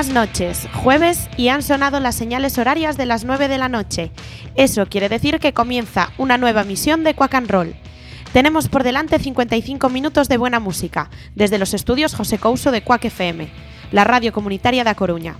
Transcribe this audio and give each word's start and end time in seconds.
Buenas 0.00 0.14
noches, 0.14 0.66
jueves 0.82 1.28
y 1.36 1.48
han 1.48 1.62
sonado 1.62 2.00
las 2.00 2.14
señales 2.14 2.56
horarias 2.56 2.96
de 2.96 3.04
las 3.04 3.26
9 3.26 3.48
de 3.48 3.58
la 3.58 3.68
noche. 3.68 4.12
Eso 4.54 4.86
quiere 4.86 5.10
decir 5.10 5.38
que 5.40 5.52
comienza 5.52 6.10
una 6.16 6.38
nueva 6.38 6.64
misión 6.64 7.04
de 7.04 7.12
Quack 7.12 7.34
and 7.34 7.50
Roll. 7.50 7.74
Tenemos 8.32 8.70
por 8.70 8.82
delante 8.82 9.18
55 9.18 9.90
minutos 9.90 10.30
de 10.30 10.38
buena 10.38 10.58
música, 10.58 11.10
desde 11.34 11.58
los 11.58 11.74
estudios 11.74 12.14
José 12.14 12.38
Couso 12.38 12.70
de 12.70 12.82
Quack 12.82 13.04
FM, 13.04 13.50
la 13.92 14.04
radio 14.04 14.32
comunitaria 14.32 14.84
de 14.84 14.88
A 14.88 14.94
Coruña. 14.94 15.36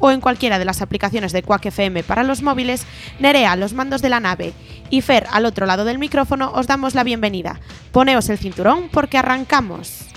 o 0.00 0.10
en 0.10 0.20
cualquiera 0.20 0.58
de 0.58 0.66
las 0.66 0.82
aplicaciones 0.82 1.32
de 1.32 1.42
Quack 1.42 1.64
FM 1.64 2.02
para 2.02 2.24
los 2.24 2.42
móviles, 2.42 2.84
Nerea 3.20 3.56
los 3.56 3.72
mandos 3.72 4.02
de 4.02 4.10
la 4.10 4.20
nave 4.20 4.52
y 4.90 5.00
Fer 5.00 5.26
al 5.32 5.46
otro 5.46 5.64
lado 5.64 5.86
del 5.86 5.98
micrófono 5.98 6.52
os 6.52 6.66
damos 6.66 6.94
la 6.94 7.04
bienvenida. 7.04 7.58
Poneos 7.90 8.28
el 8.28 8.36
cinturón 8.36 8.90
porque 8.92 9.16
arrancamos. 9.16 10.07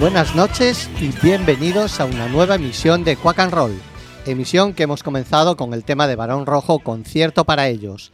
Buenas 0.00 0.36
noches 0.36 0.88
y 1.00 1.08
bienvenidos 1.24 1.98
a 1.98 2.04
una 2.04 2.28
nueva 2.28 2.54
emisión 2.54 3.02
de 3.02 3.16
Quack 3.16 3.40
and 3.40 3.52
Roll, 3.52 3.80
emisión 4.26 4.72
que 4.72 4.84
hemos 4.84 5.02
comenzado 5.02 5.56
con 5.56 5.74
el 5.74 5.82
tema 5.82 6.06
de 6.06 6.14
Barón 6.14 6.46
Rojo, 6.46 6.78
concierto 6.78 7.44
para 7.44 7.66
ellos. 7.66 8.12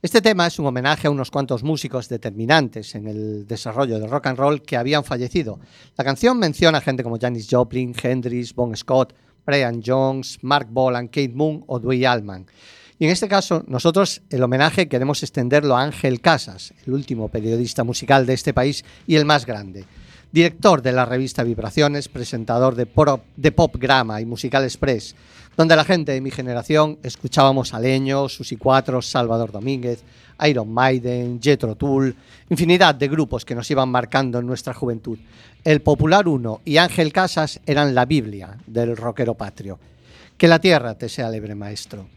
Este 0.00 0.22
tema 0.22 0.46
es 0.46 0.60
un 0.60 0.66
homenaje 0.66 1.08
a 1.08 1.10
unos 1.10 1.32
cuantos 1.32 1.64
músicos 1.64 2.08
determinantes 2.08 2.94
en 2.94 3.08
el 3.08 3.48
desarrollo 3.48 3.98
del 3.98 4.10
rock 4.10 4.28
and 4.28 4.38
roll 4.38 4.62
que 4.62 4.76
habían 4.76 5.02
fallecido. 5.02 5.58
La 5.96 6.04
canción 6.04 6.38
menciona 6.38 6.78
a 6.78 6.82
gente 6.82 7.02
como 7.02 7.18
Janis 7.18 7.48
Joplin, 7.50 7.94
Hendrix, 8.00 8.54
Bon 8.54 8.76
Scott, 8.76 9.12
Brian 9.44 9.82
Jones, 9.84 10.38
Mark 10.42 10.68
Bolan, 10.70 11.08
Kate 11.08 11.32
Moon 11.34 11.64
o 11.66 11.80
Dwayne 11.80 12.06
Allman. 12.06 12.46
Y 13.00 13.06
en 13.06 13.10
este 13.10 13.26
caso, 13.26 13.64
nosotros 13.66 14.22
el 14.30 14.42
homenaje 14.42 14.88
queremos 14.88 15.20
extenderlo 15.24 15.76
a 15.76 15.82
Ángel 15.82 16.20
Casas, 16.20 16.72
el 16.86 16.92
último 16.92 17.28
periodista 17.28 17.82
musical 17.82 18.24
de 18.24 18.34
este 18.34 18.54
país 18.54 18.84
y 19.08 19.16
el 19.16 19.24
más 19.24 19.46
grande 19.46 19.84
director 20.34 20.82
de 20.82 20.90
la 20.90 21.04
revista 21.04 21.44
Vibraciones, 21.44 22.08
presentador 22.08 22.74
de 22.74 22.86
Pop, 22.86 23.22
de 23.36 23.54
Grama 23.78 24.20
y 24.20 24.26
Musical 24.26 24.64
Express, 24.64 25.14
donde 25.56 25.76
la 25.76 25.84
gente 25.84 26.10
de 26.10 26.20
mi 26.20 26.32
generación 26.32 26.98
escuchábamos 27.04 27.72
a 27.72 27.78
Leño, 27.78 28.28
Susi 28.28 28.56
Cuatro, 28.56 29.00
Salvador 29.00 29.52
Domínguez, 29.52 30.02
Iron 30.44 30.72
Maiden, 30.72 31.38
Jetro 31.40 31.76
Tull, 31.76 32.16
infinidad 32.50 32.96
de 32.96 33.06
grupos 33.06 33.44
que 33.44 33.54
nos 33.54 33.70
iban 33.70 33.88
marcando 33.88 34.40
en 34.40 34.46
nuestra 34.48 34.74
juventud. 34.74 35.20
El 35.62 35.82
Popular 35.82 36.26
1 36.26 36.62
y 36.64 36.78
Ángel 36.78 37.12
Casas 37.12 37.60
eran 37.64 37.94
la 37.94 38.04
Biblia 38.04 38.58
del 38.66 38.96
rockero 38.96 39.34
patrio. 39.34 39.78
Que 40.36 40.48
la 40.48 40.58
tierra 40.58 40.96
te 40.96 41.08
sea 41.08 41.30
libre, 41.30 41.54
maestro. 41.54 42.08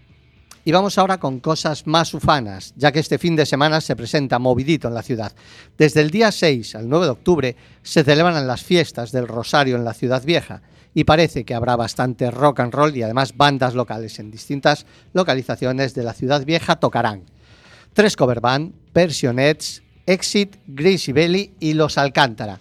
Y 0.68 0.74
vamos 0.74 0.98
ahora 0.98 1.18
con 1.18 1.40
cosas 1.40 1.88
más 1.88 2.14
ufanas, 2.14 2.74
ya 2.76 2.92
que 2.92 3.00
este 3.00 3.18
fin 3.18 3.38
de 3.38 3.46
semana 3.46 3.80
se 3.80 3.96
presenta 3.96 4.38
movidito 4.38 4.90
en 4.90 4.96
la 4.96 5.02
ciudad. 5.02 5.32
Desde 5.78 6.02
el 6.02 6.10
día 6.10 6.30
6 6.30 6.76
al 6.76 6.90
9 6.90 7.06
de 7.06 7.12
octubre 7.12 7.56
se 7.82 8.04
celebran 8.04 8.46
las 8.46 8.64
fiestas 8.64 9.14
del 9.14 9.30
Rosario 9.30 9.78
en 9.78 9.86
la 9.86 9.94
ciudad 9.94 10.26
vieja 10.26 10.62
y 10.94 11.06
parece 11.06 11.46
que 11.46 11.54
habrá 11.54 11.78
bastante 11.78 12.30
rock 12.32 12.60
and 12.60 12.74
roll 12.74 12.98
y 12.98 13.02
además 13.02 13.38
bandas 13.38 13.76
locales 13.76 14.20
en 14.20 14.30
distintas 14.30 14.86
localizaciones 15.14 15.94
de 15.94 16.04
la 16.04 16.12
ciudad 16.12 16.44
vieja 16.44 16.76
tocarán. 16.76 17.24
Tres 17.94 18.18
cover 18.18 18.42
band, 18.42 18.74
Versionettes, 18.94 19.82
Exit, 20.06 20.58
Greasy 20.68 21.14
Belly 21.14 21.54
y 21.62 21.76
Los 21.76 21.98
Alcántara. 21.98 22.60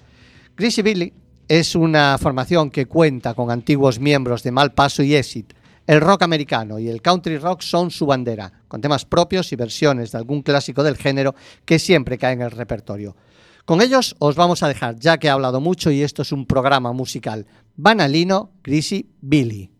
Greasy 0.56 0.82
Belly 0.82 1.12
es 1.48 1.74
una 1.74 2.18
formación 2.18 2.70
que 2.70 2.86
cuenta 2.86 3.34
con 3.34 3.50
antiguos 3.50 3.98
miembros 3.98 4.44
de 4.44 4.52
Malpaso 4.52 5.02
y 5.02 5.16
Exit, 5.16 5.55
el 5.86 6.00
rock 6.00 6.22
americano 6.22 6.78
y 6.78 6.88
el 6.88 7.02
country 7.02 7.38
rock 7.38 7.62
son 7.62 7.90
su 7.90 8.06
bandera, 8.06 8.52
con 8.68 8.80
temas 8.80 9.04
propios 9.04 9.52
y 9.52 9.56
versiones 9.56 10.12
de 10.12 10.18
algún 10.18 10.42
clásico 10.42 10.82
del 10.82 10.96
género 10.96 11.34
que 11.64 11.78
siempre 11.78 12.18
cae 12.18 12.32
en 12.32 12.42
el 12.42 12.50
repertorio. 12.50 13.16
Con 13.64 13.82
ellos 13.82 14.14
os 14.18 14.36
vamos 14.36 14.62
a 14.62 14.68
dejar, 14.68 14.96
ya 14.96 15.18
que 15.18 15.26
he 15.26 15.30
hablado 15.30 15.60
mucho 15.60 15.90
y 15.90 16.02
esto 16.02 16.22
es 16.22 16.32
un 16.32 16.46
programa 16.46 16.92
musical. 16.92 17.46
Banalino, 17.76 18.52
Chrissy, 18.62 19.10
Billy. 19.20 19.75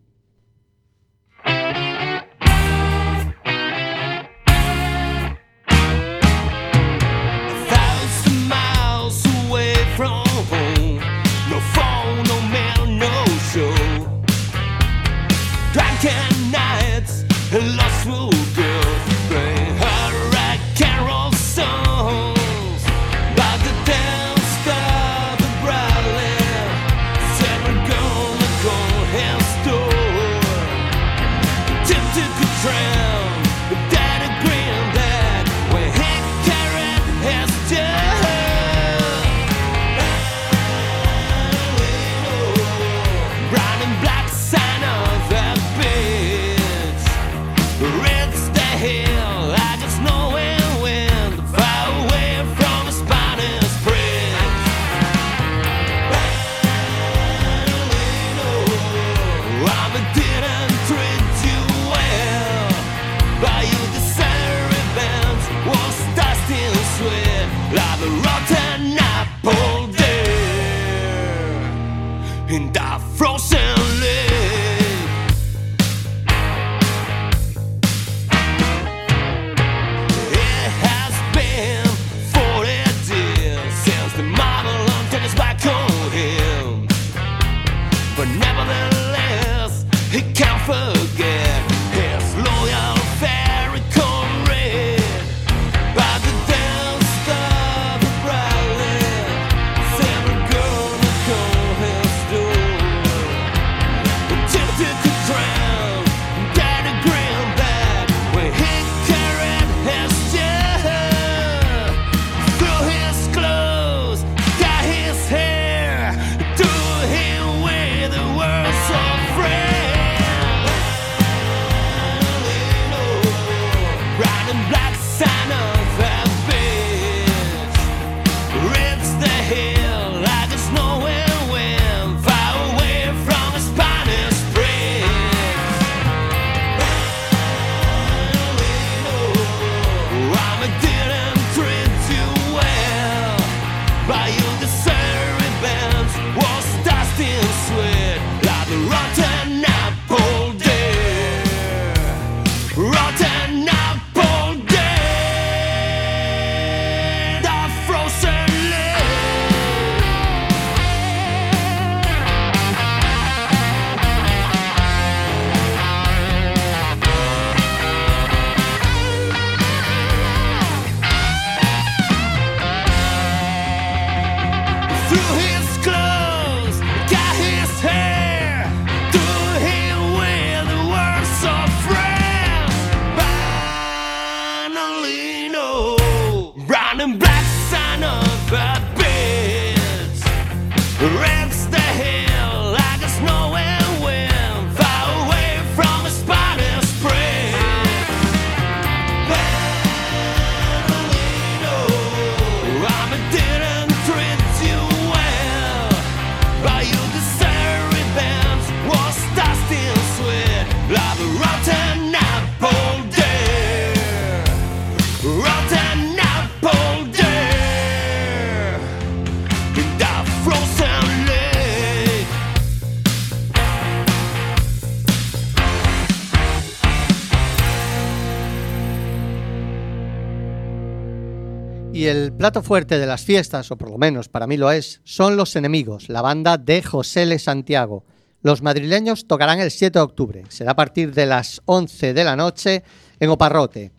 Y 232.07 232.09
el 232.09 232.33
plato 232.33 232.63
fuerte 232.63 233.01
de 233.01 233.07
las 233.07 233.25
fiestas, 233.25 233.69
o 233.73 233.77
por 233.77 233.91
lo 233.91 233.99
menos 233.99 234.29
para 234.29 234.47
mí 234.47 234.57
lo 234.57 234.71
es, 234.71 235.01
son 235.03 235.37
Los 235.37 235.57
Enemigos, 235.57 236.09
la 236.09 236.23
banda 236.23 236.57
de 236.57 236.81
José 236.81 237.25
L. 237.25 237.37
Santiago. 237.37 238.05
Los 238.43 238.63
madrileños 238.63 239.27
tocarán 239.27 239.59
el 239.59 239.73
7 239.73 239.99
de 239.99 240.05
octubre, 240.05 240.45
será 240.49 240.71
a 240.71 240.77
partir 240.77 241.13
de 241.13 241.27
las 241.27 241.63
11 241.65 242.15
de 242.15 242.23
la 242.23 242.37
noche 242.37 242.85
en 243.19 243.29
Oparrote. 243.31 243.91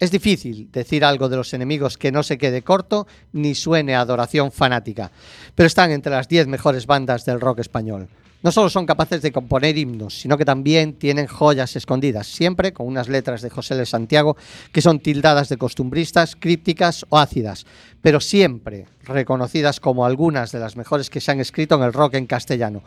Es 0.00 0.10
difícil 0.10 0.72
decir 0.72 1.04
algo 1.04 1.28
de 1.28 1.36
los 1.36 1.54
enemigos 1.54 1.98
que 1.98 2.10
no 2.10 2.24
se 2.24 2.36
quede 2.36 2.62
corto 2.62 3.06
ni 3.30 3.54
suene 3.54 3.94
a 3.94 4.00
adoración 4.00 4.50
fanática, 4.50 5.12
pero 5.54 5.68
están 5.68 5.92
entre 5.92 6.10
las 6.10 6.26
10 6.26 6.48
mejores 6.48 6.86
bandas 6.86 7.24
del 7.24 7.40
rock 7.40 7.60
español. 7.60 8.08
No 8.42 8.50
solo 8.50 8.68
son 8.68 8.86
capaces 8.86 9.22
de 9.22 9.30
componer 9.30 9.78
himnos, 9.78 10.20
sino 10.20 10.36
que 10.36 10.44
también 10.44 10.94
tienen 10.94 11.28
joyas 11.28 11.76
escondidas, 11.76 12.26
siempre 12.26 12.72
con 12.72 12.88
unas 12.88 13.08
letras 13.08 13.40
de 13.40 13.50
José 13.50 13.76
de 13.76 13.86
Santiago 13.86 14.36
que 14.72 14.82
son 14.82 14.98
tildadas 14.98 15.48
de 15.48 15.56
costumbristas, 15.56 16.34
crípticas 16.34 17.06
o 17.08 17.18
ácidas, 17.18 17.66
pero 18.00 18.20
siempre 18.20 18.86
reconocidas 19.04 19.78
como 19.78 20.04
algunas 20.04 20.50
de 20.50 20.58
las 20.58 20.76
mejores 20.76 21.08
que 21.08 21.20
se 21.20 21.30
han 21.30 21.40
escrito 21.40 21.76
en 21.76 21.82
el 21.82 21.92
rock 21.92 22.14
en 22.14 22.26
castellano. 22.26 22.82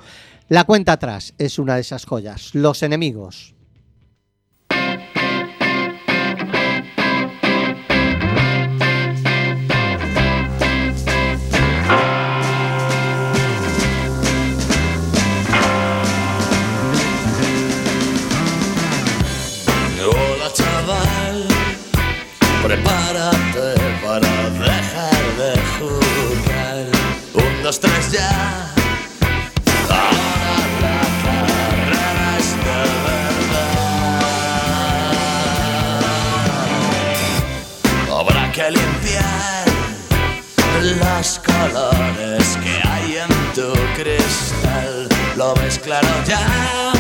La 0.49 0.65
cuenta 0.65 0.91
atrás 0.91 1.33
es 1.37 1.57
una 1.57 1.75
de 1.75 1.81
esas 1.81 2.05
joyas, 2.05 2.53
Los 2.53 2.83
enemigos. 2.83 3.54
Dos, 27.65 27.79
tres 27.79 28.11
ya. 28.11 28.71
Que 38.53 38.71
limpiar 38.71 39.65
los 40.81 41.39
colores 41.39 42.57
que 42.63 42.87
hay 42.87 43.17
en 43.17 43.53
tu 43.53 43.73
cristal. 44.01 45.09
Lo 45.35 45.53
ves 45.55 45.77
claro 45.77 46.07
ya. 46.25 46.94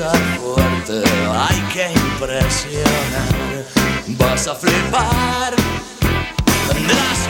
Hay 0.00 1.60
que 1.72 1.92
impresionar. 1.92 3.66
Vas 4.06 4.48
a 4.48 4.54
flipar, 4.54 5.54
tendrás 6.68 7.21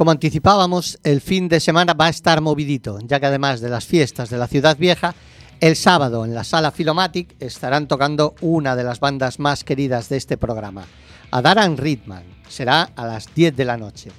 Como 0.00 0.12
anticipábamos, 0.12 0.98
el 1.04 1.20
fin 1.20 1.46
de 1.46 1.60
semana 1.60 1.92
va 1.92 2.06
a 2.06 2.08
estar 2.08 2.40
movidito, 2.40 2.98
ya 3.02 3.20
que 3.20 3.26
además 3.26 3.60
de 3.60 3.68
las 3.68 3.84
fiestas 3.84 4.30
de 4.30 4.38
la 4.38 4.46
ciudad 4.46 4.78
vieja, 4.78 5.14
el 5.60 5.76
sábado 5.76 6.24
en 6.24 6.34
la 6.34 6.42
sala 6.42 6.70
Filomatic 6.70 7.36
estarán 7.38 7.86
tocando 7.86 8.34
una 8.40 8.76
de 8.76 8.82
las 8.82 8.98
bandas 8.98 9.38
más 9.38 9.62
queridas 9.62 10.08
de 10.08 10.16
este 10.16 10.38
programa, 10.38 10.86
Adaran 11.30 11.76
Ritman. 11.76 12.22
Será 12.48 12.88
a 12.96 13.04
las 13.04 13.34
10 13.34 13.54
de 13.54 13.64
la 13.66 13.76
noche. 13.76 14.10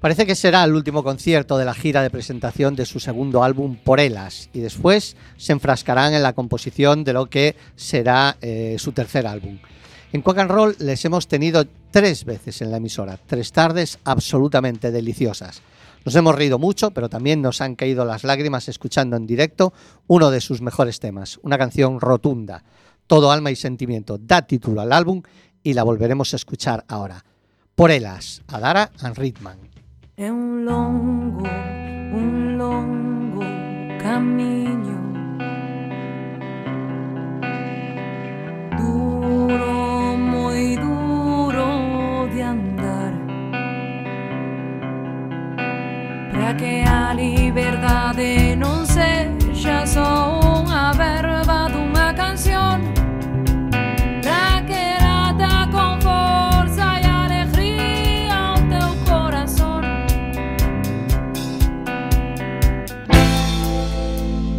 Parece 0.00 0.26
que 0.26 0.34
será 0.34 0.64
el 0.64 0.74
último 0.74 1.04
concierto 1.04 1.58
de 1.58 1.64
la 1.64 1.74
gira 1.74 2.02
de 2.02 2.10
presentación 2.10 2.74
de 2.74 2.84
su 2.84 2.98
segundo 2.98 3.44
álbum 3.44 3.76
Por 3.76 4.00
Elas 4.00 4.50
y 4.52 4.58
después 4.58 5.16
se 5.36 5.52
enfrascarán 5.52 6.14
en 6.14 6.24
la 6.24 6.32
composición 6.32 7.04
de 7.04 7.12
lo 7.12 7.26
que 7.26 7.54
será 7.76 8.36
eh, 8.40 8.74
su 8.80 8.90
tercer 8.90 9.28
álbum. 9.28 9.60
En 10.14 10.22
Quack 10.22 10.38
and 10.38 10.50
Roll 10.52 10.76
les 10.78 11.04
hemos 11.04 11.26
tenido 11.26 11.64
tres 11.90 12.24
veces 12.24 12.62
en 12.62 12.70
la 12.70 12.76
emisora, 12.76 13.18
tres 13.26 13.50
tardes 13.50 13.98
absolutamente 14.04 14.92
deliciosas. 14.92 15.60
Nos 16.04 16.14
hemos 16.14 16.36
reído 16.36 16.56
mucho, 16.60 16.92
pero 16.92 17.08
también 17.08 17.42
nos 17.42 17.60
han 17.60 17.74
caído 17.74 18.04
las 18.04 18.22
lágrimas 18.22 18.68
escuchando 18.68 19.16
en 19.16 19.26
directo 19.26 19.72
uno 20.06 20.30
de 20.30 20.40
sus 20.40 20.60
mejores 20.60 21.00
temas, 21.00 21.40
una 21.42 21.58
canción 21.58 21.98
rotunda, 21.98 22.62
todo 23.08 23.32
alma 23.32 23.50
y 23.50 23.56
sentimiento, 23.56 24.16
da 24.16 24.42
título 24.42 24.82
al 24.82 24.92
álbum 24.92 25.20
y 25.64 25.72
la 25.72 25.82
volveremos 25.82 26.32
a 26.32 26.36
escuchar 26.36 26.84
ahora. 26.86 27.24
Por 27.74 27.90
Elas, 27.90 28.40
Adara 28.46 28.92
and 29.00 29.18
Ritman. 29.18 29.58
para 46.44 46.56
que 46.58 46.84
a 46.86 47.14
liberdade 47.14 48.54
non 48.54 48.84
sexa 48.84 49.88
só 49.88 50.44
unha 50.44 50.92
verba 50.92 51.72
dunha 51.72 52.12
canción. 52.12 52.84
Para 54.20 54.60
que 54.68 54.84
lata 55.00 55.64
con 55.72 55.96
forza 56.04 57.00
e 57.00 57.08
alegría 57.08 58.36
ao 58.36 58.60
teu 58.68 58.92
corazón. 59.08 59.88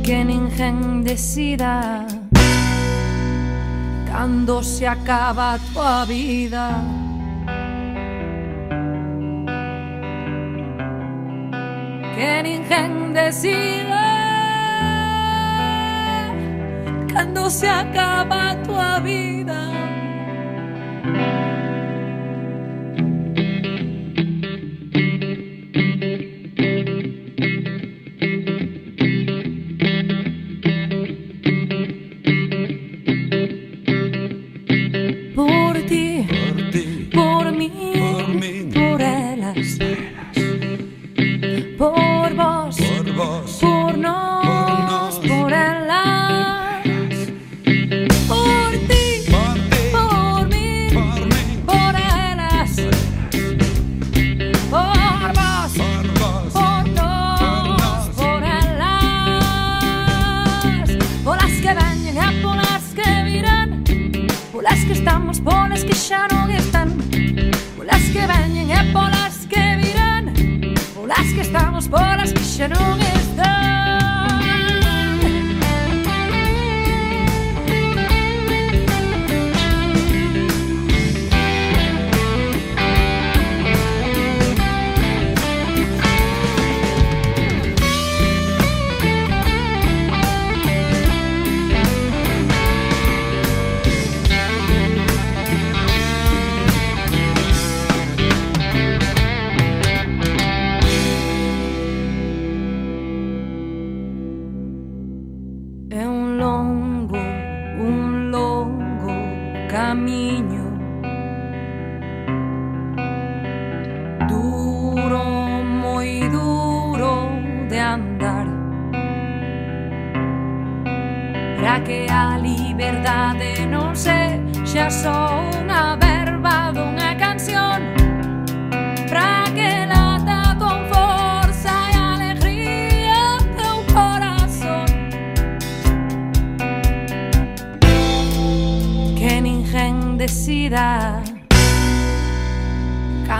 Que 0.01 0.25
ninguén 0.25 1.05
decida 1.05 2.01
Cando 4.09 4.65
se 4.65 4.89
acaba 4.89 5.53
a 5.53 5.59
tua 5.69 6.01
vida. 6.09 7.04
Que 12.15 12.43
ninguén 12.43 13.11
decida 13.11 14.03
cando 17.13 17.49
se 17.49 17.67
acaba 17.67 18.51
a 18.51 18.55
tua 18.63 18.99
vida. 18.99 19.84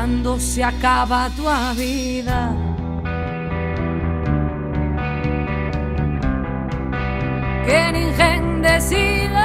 Cando 0.06 0.40
se 0.40 0.62
acaba 0.62 1.26
a 1.26 1.30
tua 1.32 1.74
vida. 1.74 2.56
Ninguén 7.92 8.62
decida 8.62 9.45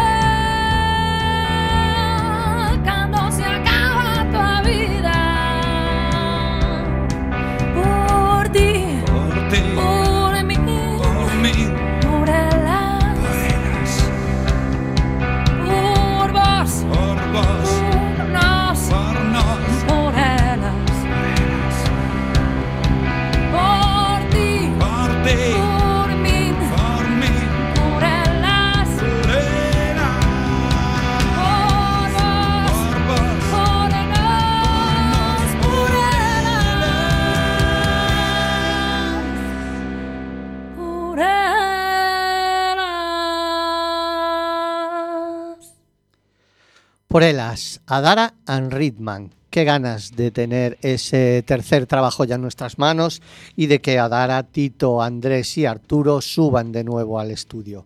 Por 47.10 47.24
Elas, 47.24 47.80
Adara 47.88 48.34
and 48.46 48.72
Ritman. 48.72 49.34
Qué 49.50 49.64
ganas 49.64 50.12
de 50.12 50.30
tener 50.30 50.78
ese 50.80 51.42
tercer 51.44 51.86
trabajo 51.86 52.24
ya 52.24 52.36
en 52.36 52.40
nuestras 52.40 52.78
manos 52.78 53.20
y 53.56 53.66
de 53.66 53.80
que 53.80 53.98
Adara, 53.98 54.44
Tito, 54.44 55.02
Andrés 55.02 55.58
y 55.58 55.66
Arturo 55.66 56.20
suban 56.20 56.70
de 56.70 56.84
nuevo 56.84 57.18
al 57.18 57.32
estudio. 57.32 57.84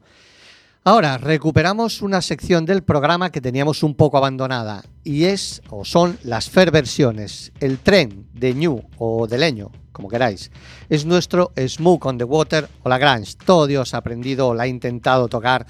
Ahora 0.85 1.17
recuperamos 1.17 2.03
una 2.03 2.21
sección 2.21 2.67
del 2.67 2.83
programa 2.83 3.33
que 3.33 3.41
teníamos 3.41 3.83
un 3.83 3.95
poco 3.95 4.19
abandonada 4.19 4.85
y 5.05 5.25
es 5.25 5.63
o 5.71 5.87
son 5.87 6.19
las 6.23 6.51
Fair 6.51 6.71
versiones. 6.71 7.51
El 7.61 7.79
tren 7.79 8.27
de 8.35 8.53
New 8.53 8.83
o 8.99 9.27
de 9.27 9.39
Leño, 9.39 9.73
como 9.93 10.11
queráis, 10.11 10.51
es 10.91 11.07
nuestro 11.07 11.51
Smoke 11.57 12.05
on 12.05 12.19
the 12.19 12.25
Water 12.25 12.69
o 12.83 12.91
Lagrange. 12.91 13.37
Todo 13.47 13.67
Dios 13.67 13.95
ha 13.95 13.97
aprendido 13.97 14.49
o 14.49 14.55
la 14.55 14.65
ha 14.65 14.67
intentado 14.67 15.29
tocar 15.29 15.67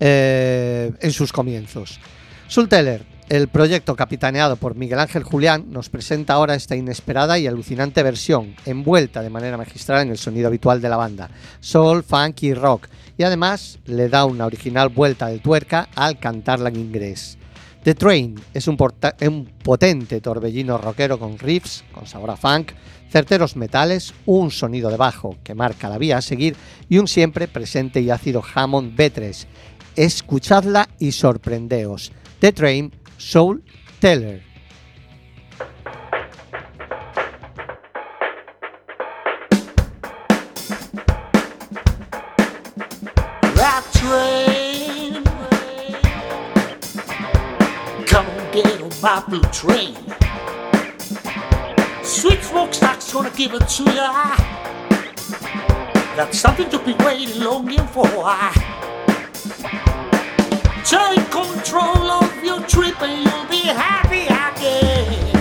eh, 0.00 0.92
en 1.00 1.12
sus 1.12 1.32
comienzos. 1.32 2.00
Sulteller, 2.48 3.04
el 3.28 3.48
proyecto 3.48 3.94
capitaneado 3.94 4.56
por 4.56 4.74
Miguel 4.74 5.00
Ángel 5.00 5.22
Julián, 5.22 5.66
nos 5.70 5.90
presenta 5.90 6.32
ahora 6.32 6.54
esta 6.54 6.76
inesperada 6.76 7.38
y 7.38 7.46
alucinante 7.46 8.02
versión, 8.02 8.56
envuelta 8.64 9.20
de 9.20 9.28
manera 9.28 9.58
magistral 9.58 10.00
en 10.00 10.08
el 10.08 10.16
sonido 10.16 10.48
habitual 10.48 10.80
de 10.80 10.88
la 10.88 10.96
banda, 10.96 11.28
soul, 11.60 12.02
funk 12.02 12.44
y 12.44 12.54
rock, 12.54 12.88
y 13.18 13.24
además 13.24 13.80
le 13.84 14.08
da 14.08 14.24
una 14.24 14.46
original 14.46 14.88
vuelta 14.88 15.26
de 15.26 15.40
tuerca 15.40 15.90
al 15.94 16.18
cantarla 16.18 16.70
en 16.70 16.76
inglés. 16.76 17.36
The 17.84 17.94
Train 17.94 18.40
es 18.54 18.66
un, 18.66 18.78
un 19.26 19.44
potente 19.62 20.22
torbellino 20.22 20.78
rockero 20.78 21.18
con 21.18 21.38
riffs, 21.38 21.84
con 21.92 22.06
sabor 22.06 22.30
a 22.30 22.36
funk, 22.36 22.72
certeros 23.10 23.56
metales, 23.56 24.14
un 24.24 24.50
sonido 24.50 24.88
de 24.88 24.96
bajo 24.96 25.36
que 25.44 25.54
marca 25.54 25.90
la 25.90 25.98
vía 25.98 26.16
a 26.16 26.22
seguir 26.22 26.56
y 26.88 26.96
un 26.96 27.08
siempre 27.08 27.46
presente 27.46 28.00
y 28.00 28.08
ácido 28.08 28.42
Hammond 28.54 28.96
B3. 28.96 29.44
Escuchadla 29.96 30.88
y 30.98 31.12
sorprendeos. 31.12 32.12
The 32.40 32.52
Train 32.52 32.92
Soul 33.18 33.58
Teller. 34.00 34.40
that 43.58 43.82
train. 43.98 45.24
Come 48.06 48.26
get 48.52 48.82
on 48.82 48.92
my 49.02 49.20
blue 49.26 49.42
train. 49.50 49.96
Sweet 52.04 52.40
smokestack's 52.44 53.12
gonna 53.12 53.30
give 53.30 53.54
it 53.54 53.66
to 53.68 53.82
ya. 53.82 54.36
That's 56.14 56.38
something 56.38 56.70
to 56.70 56.78
be 56.78 56.94
waiting, 57.04 57.42
longing 57.42 57.86
for. 57.88 58.06
Take 60.88 61.30
control 61.30 62.10
of 62.10 62.42
your 62.42 62.62
trip 62.62 62.98
and 63.02 63.22
you'll 63.22 63.46
be 63.50 63.60
happy 63.60 64.24
again. 64.24 65.34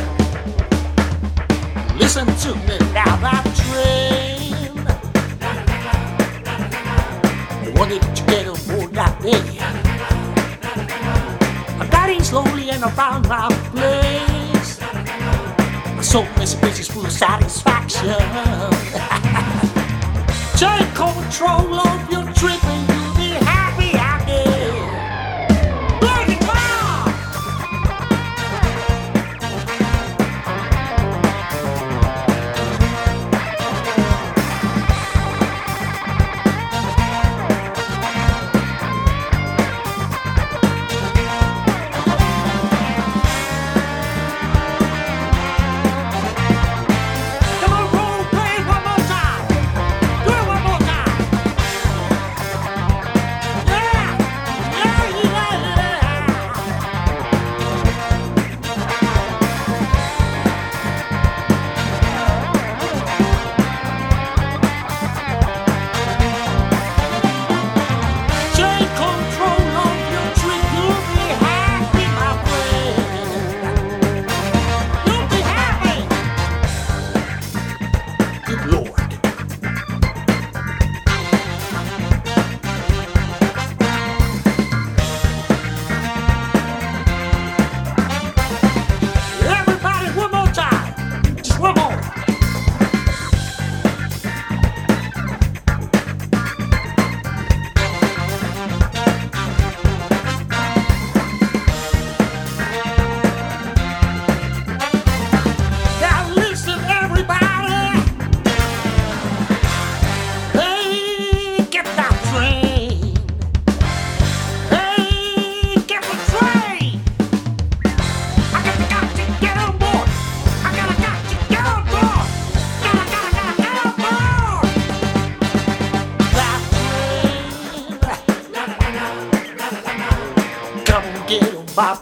Listen 1.97 2.25
to 2.25 2.53
me 2.67 2.77
now, 2.91 3.15
that 3.15 3.45
train. 3.55 4.77
I 7.63 7.69
wanted 7.79 8.01
to 8.01 8.23
get 8.25 8.47
on 8.49 8.91
that 8.91 9.21
day. 9.21 9.41
I 11.79 11.87
got 11.89 12.09
in 12.09 12.21
slowly 12.25 12.69
and 12.71 12.83
I 12.83 12.91
found 12.91 13.29
my 13.29 13.47
place. 13.71 14.79
Soul 16.05 16.25
is 16.41 16.55
a 16.55 16.57
business 16.57 16.89
full 16.89 17.05
of 17.05 17.11
satisfaction. 17.13 18.09
Take 20.57 20.93
control 20.93 21.79
of 21.79 22.11
your 22.11 22.25
trip 22.33 22.96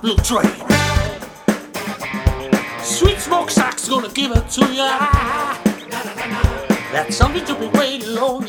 my 0.05 0.15
train. 0.17 0.51
Sweet 2.83 3.19
smoke 3.19 3.49
sack's 3.49 3.89
gonna 3.89 4.09
give 4.09 4.31
it 4.31 4.47
to 4.49 4.65
ya. 4.73 4.99
That's 6.91 7.17
something 7.17 7.43
to 7.45 7.55
be 7.55 7.67
waiting 7.77 8.17
on 8.17 8.44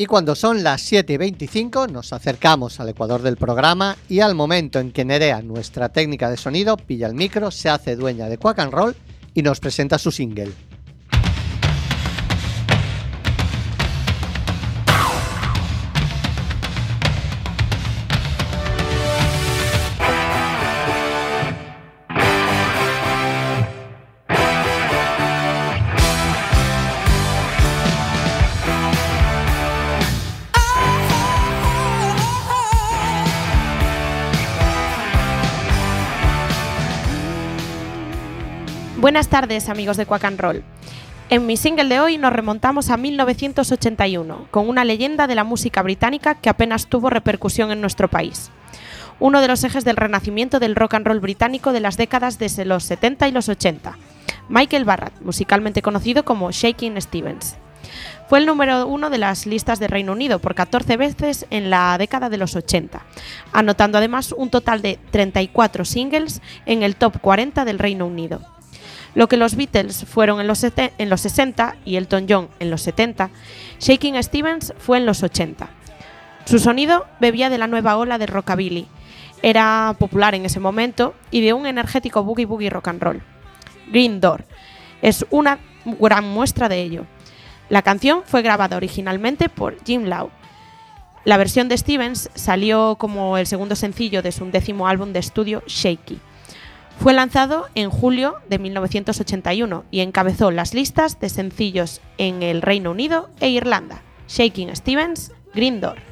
Y 0.00 0.06
cuando 0.06 0.34
son 0.34 0.62
las 0.62 0.80
7 0.80 1.12
y 1.12 1.16
25 1.18 1.86
nos 1.88 2.14
acercamos 2.14 2.80
al 2.80 2.88
ecuador 2.88 3.20
del 3.20 3.36
programa 3.36 3.98
y 4.08 4.20
al 4.20 4.34
momento 4.34 4.78
en 4.78 4.92
que 4.92 5.04
Nerea, 5.04 5.42
nuestra 5.42 5.90
técnica 5.90 6.30
de 6.30 6.38
sonido, 6.38 6.78
pilla 6.78 7.06
el 7.06 7.12
micro, 7.12 7.50
se 7.50 7.68
hace 7.68 7.96
dueña 7.96 8.30
de 8.30 8.38
Quack 8.38 8.60
and 8.60 8.72
Roll 8.72 8.96
y 9.34 9.42
nos 9.42 9.60
presenta 9.60 9.98
su 9.98 10.10
single. 10.10 10.69
Buenas 39.10 39.26
tardes, 39.26 39.68
amigos 39.68 39.96
de 39.96 40.06
Quack 40.06 40.24
and 40.24 40.38
Roll. 40.38 40.62
En 41.30 41.44
mi 41.44 41.56
single 41.56 41.88
de 41.88 41.98
hoy 41.98 42.16
nos 42.16 42.32
remontamos 42.32 42.90
a 42.90 42.96
1981, 42.96 44.46
con 44.52 44.68
una 44.68 44.84
leyenda 44.84 45.26
de 45.26 45.34
la 45.34 45.42
música 45.42 45.82
británica 45.82 46.36
que 46.36 46.48
apenas 46.48 46.86
tuvo 46.86 47.10
repercusión 47.10 47.72
en 47.72 47.80
nuestro 47.80 48.06
país. 48.06 48.52
Uno 49.18 49.40
de 49.40 49.48
los 49.48 49.64
ejes 49.64 49.84
del 49.84 49.96
renacimiento 49.96 50.60
del 50.60 50.76
rock 50.76 50.94
and 50.94 51.08
roll 51.08 51.18
británico 51.18 51.72
de 51.72 51.80
las 51.80 51.96
décadas 51.96 52.38
desde 52.38 52.64
los 52.64 52.84
70 52.84 53.26
y 53.26 53.32
los 53.32 53.48
80. 53.48 53.98
Michael 54.48 54.84
Barrett, 54.84 55.20
musicalmente 55.22 55.82
conocido 55.82 56.24
como 56.24 56.52
Shaking 56.52 57.02
Stevens. 57.02 57.56
Fue 58.28 58.38
el 58.38 58.46
número 58.46 58.86
uno 58.86 59.10
de 59.10 59.18
las 59.18 59.44
listas 59.44 59.80
de 59.80 59.88
Reino 59.88 60.12
Unido 60.12 60.38
por 60.38 60.54
14 60.54 60.96
veces 60.96 61.46
en 61.50 61.68
la 61.68 61.98
década 61.98 62.28
de 62.28 62.36
los 62.36 62.54
80, 62.54 63.02
anotando 63.52 63.98
además 63.98 64.30
un 64.30 64.50
total 64.50 64.82
de 64.82 65.00
34 65.10 65.84
singles 65.84 66.40
en 66.64 66.84
el 66.84 66.94
top 66.94 67.20
40 67.20 67.64
del 67.64 67.80
Reino 67.80 68.06
Unido. 68.06 68.40
Lo 69.14 69.28
que 69.28 69.36
los 69.36 69.56
Beatles 69.56 70.04
fueron 70.04 70.40
en 70.40 70.46
los, 70.46 70.64
en 70.64 71.10
los 71.10 71.20
60 71.20 71.76
y 71.84 71.96
Elton 71.96 72.26
John 72.28 72.48
en 72.60 72.70
los 72.70 72.82
70, 72.82 73.30
Shaking 73.80 74.22
Stevens 74.22 74.72
fue 74.78 74.98
en 74.98 75.06
los 75.06 75.22
80. 75.22 75.68
Su 76.44 76.58
sonido 76.58 77.06
bebía 77.20 77.50
de 77.50 77.58
la 77.58 77.66
nueva 77.66 77.96
ola 77.96 78.18
de 78.18 78.26
rockabilly. 78.26 78.86
Era 79.42 79.94
popular 79.98 80.34
en 80.34 80.44
ese 80.46 80.60
momento 80.60 81.14
y 81.30 81.40
de 81.40 81.52
un 81.52 81.66
energético 81.66 82.22
boogie 82.22 82.46
boogie 82.46 82.70
rock 82.70 82.88
and 82.88 83.02
roll. 83.02 83.22
Green 83.90 84.20
Door 84.20 84.44
es 85.02 85.26
una 85.30 85.58
gran 85.84 86.28
muestra 86.28 86.68
de 86.68 86.82
ello. 86.82 87.06
La 87.68 87.82
canción 87.82 88.22
fue 88.24 88.42
grabada 88.42 88.76
originalmente 88.76 89.48
por 89.48 89.82
Jim 89.84 90.04
Lau. 90.04 90.30
La 91.24 91.36
versión 91.36 91.68
de 91.68 91.76
Stevens 91.76 92.30
salió 92.34 92.96
como 92.98 93.36
el 93.38 93.46
segundo 93.46 93.76
sencillo 93.76 94.22
de 94.22 94.32
su 94.32 94.44
undécimo 94.44 94.88
álbum 94.88 95.12
de 95.12 95.20
estudio 95.20 95.62
Shaky. 95.66 96.18
Fue 97.00 97.14
lanzado 97.14 97.66
en 97.74 97.88
julio 97.88 98.34
de 98.50 98.58
1981 98.58 99.84
y 99.90 100.00
encabezó 100.00 100.50
las 100.50 100.74
listas 100.74 101.18
de 101.18 101.30
sencillos 101.30 102.02
en 102.18 102.42
el 102.42 102.60
Reino 102.60 102.90
Unido 102.90 103.30
e 103.40 103.48
Irlanda. 103.48 104.02
Shaking 104.28 104.76
Stevens, 104.76 105.32
Green 105.54 105.80
Door. 105.80 106.09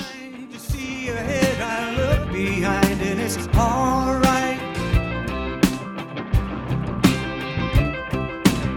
Behind, 2.46 3.02
and 3.02 3.20
it's 3.20 3.38
alright. 3.58 4.60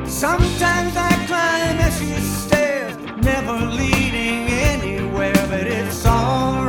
Sometimes 0.04 0.92
I 0.96 1.12
climb 1.28 1.76
messy 1.76 2.14
stairs, 2.40 2.96
never 3.28 3.56
leading 3.80 4.40
anywhere, 4.72 5.42
but 5.48 5.66
it's 5.66 6.04
alright. 6.06 6.61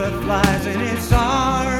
that 0.00 0.22
flies 0.22 0.66
in 0.66 0.80
its 0.80 1.12
arms. 1.12 1.79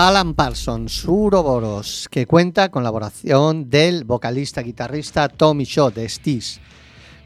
Alan 0.00 0.34
Parsons, 0.34 1.04
Uroboros, 1.06 2.06
que 2.08 2.24
cuenta 2.24 2.70
con 2.70 2.84
la 2.84 2.90
colaboración 2.90 3.68
del 3.68 4.04
vocalista 4.04 4.62
guitarrista 4.62 5.28
Tommy 5.28 5.64
Shaw 5.64 5.90
de 5.90 6.08
Steez. 6.08 6.60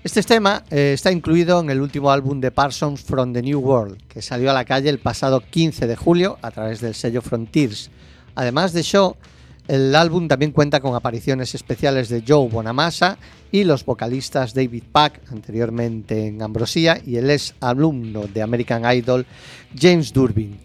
Este 0.03 0.23
tema 0.23 0.65
eh, 0.71 0.93
está 0.95 1.13
incluido 1.13 1.61
en 1.61 1.69
el 1.69 1.83
último 1.83 2.11
álbum 2.11 2.41
de 2.41 2.51
Parsons 2.51 3.03
From 3.03 3.35
the 3.35 3.43
New 3.43 3.61
World, 3.61 3.99
que 4.09 4.23
salió 4.23 4.51
a 4.51 4.55
la 4.55 4.65
calle 4.65 4.89
el 4.89 5.01
pasado 5.01 5.43
15 5.43 5.87
de 5.87 5.97
julio 5.97 6.39
a 6.41 6.51
través 6.51 6.81
del 6.81 6.95
sello 6.95 7.21
Frontiers. 7.21 7.91
Además 8.37 8.73
de 8.73 8.81
Shaw, 8.81 9.17
el 9.69 9.95
álbum 9.95 10.27
también 10.27 10.53
cuenta 10.53 10.81
con 10.81 10.95
apariciones 10.95 11.55
especiales 11.55 12.09
de 12.09 12.25
Joe 12.27 12.49
Bonamassa 12.49 13.19
y 13.51 13.65
los 13.65 13.85
vocalistas 13.85 14.55
David 14.55 14.85
Pack, 14.91 15.31
anteriormente 15.31 16.27
en 16.27 16.41
Ambrosia, 16.41 16.99
y 17.05 17.17
el 17.17 17.29
ex 17.29 17.55
alumno 17.61 18.23
de 18.29 18.41
American 18.41 18.91
Idol 18.97 19.27
James 19.79 20.11
Durbin. 20.11 20.59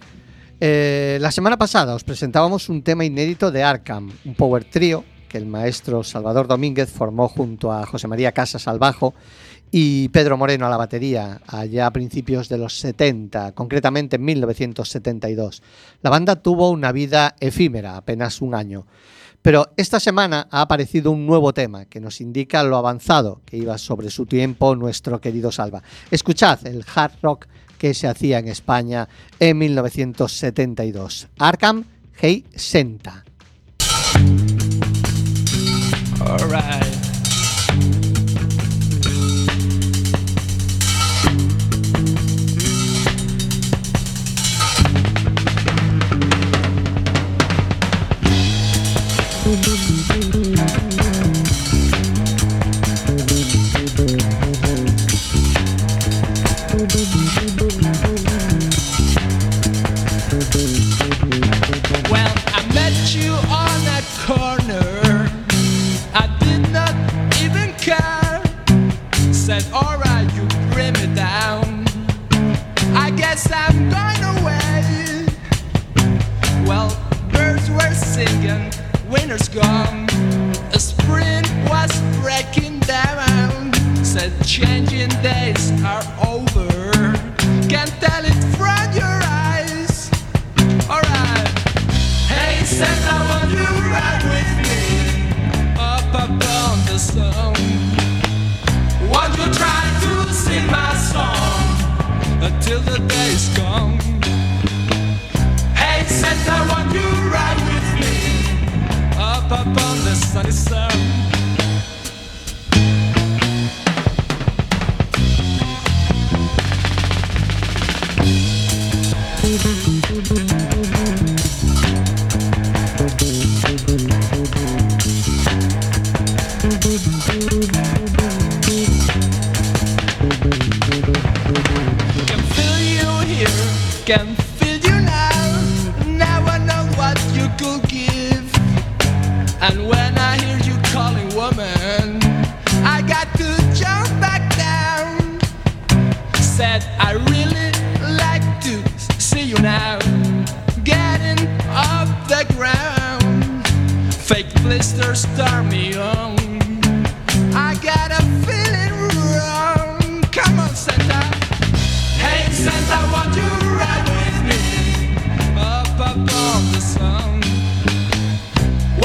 Eh, 0.59 1.19
la 1.21 1.29
semana 1.29 1.57
pasada 1.57 1.93
os 1.93 2.03
presentábamos 2.03 2.67
un 2.69 2.81
tema 2.81 3.05
inédito 3.05 3.51
de 3.51 3.61
Arkham, 3.61 4.09
un 4.25 4.33
power 4.33 4.65
trio 4.65 5.05
que 5.29 5.37
el 5.37 5.45
maestro 5.45 6.03
Salvador 6.03 6.47
Domínguez 6.47 6.89
formó 6.89 7.27
junto 7.27 7.71
a 7.71 7.85
José 7.85 8.07
María 8.07 8.31
Casas 8.31 8.67
al 8.67 8.79
bajo 8.79 9.13
y 9.69 10.09
Pedro 10.09 10.35
Moreno 10.35 10.65
a 10.65 10.69
la 10.69 10.77
batería, 10.77 11.41
allá 11.45 11.85
a 11.85 11.91
principios 11.91 12.49
de 12.49 12.57
los 12.57 12.79
70, 12.79 13.51
concretamente 13.51 14.15
en 14.15 14.25
1972. 14.25 15.61
La 16.01 16.09
banda 16.09 16.37
tuvo 16.37 16.71
una 16.71 16.91
vida 16.91 17.35
efímera, 17.39 17.97
apenas 17.97 18.41
un 18.41 18.55
año. 18.55 18.87
Pero 19.43 19.67
esta 19.77 19.99
semana 19.99 20.47
ha 20.49 20.61
aparecido 20.61 21.11
un 21.11 21.27
nuevo 21.27 21.53
tema 21.53 21.85
que 21.85 21.99
nos 21.99 22.19
indica 22.19 22.63
lo 22.63 22.77
avanzado 22.77 23.41
que 23.45 23.57
iba 23.57 23.77
sobre 23.77 24.09
su 24.09 24.25
tiempo 24.25 24.75
nuestro 24.75 25.21
querido 25.21 25.51
Salva. 25.51 25.83
Escuchad 26.09 26.65
el 26.65 26.83
hard 26.95 27.13
rock 27.21 27.45
que 27.77 27.93
se 27.93 28.07
hacía 28.07 28.39
en 28.39 28.47
España 28.47 29.07
en 29.39 29.57
1972. 29.57 31.27
Arkham 31.37 31.83
Hey 32.19 32.45
Senta. 32.55 33.23
You 63.15 63.31
on 63.31 63.85
that 63.85 64.03
corner. 64.25 64.86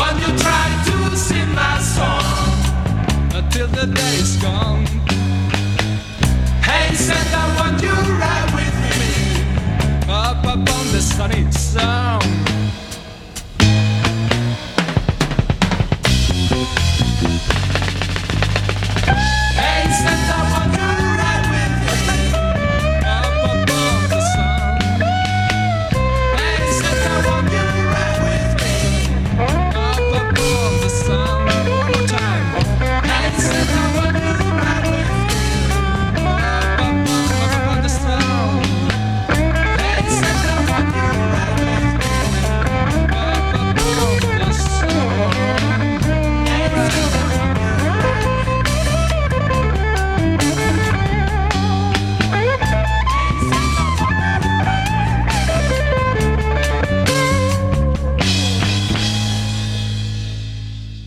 When 0.03 0.17
you 0.19 0.37
try 0.37 0.67
to 0.89 1.17
sing 1.17 1.51
my 1.55 1.79
song 1.79 2.25
until 3.39 3.69
the 3.69 3.87
day 3.87 4.15
is 4.17 4.37
gone. 4.37 4.85
Hey, 6.69 6.93
Santa, 6.95 7.43
won't 7.57 7.81
you 7.81 7.95
ride 8.23 8.51
with 8.59 8.77
me 9.01 10.13
up 10.13 10.43
upon 10.45 10.85
the 10.91 11.01
sunny 11.01 11.49
sun? 11.53 12.52